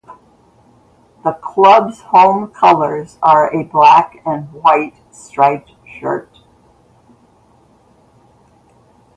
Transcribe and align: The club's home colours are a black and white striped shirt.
The 1.23 1.33
club's 1.43 2.01
home 2.01 2.47
colours 2.53 3.19
are 3.21 3.53
a 3.53 3.65
black 3.65 4.19
and 4.25 4.51
white 4.51 4.95
striped 5.13 5.73
shirt. 5.99 6.39